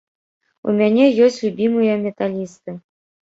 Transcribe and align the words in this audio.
У 0.71 0.73
мяне 0.77 1.05
ёсць 1.25 1.37
любімыя 1.45 1.93
металісты. 2.05 2.71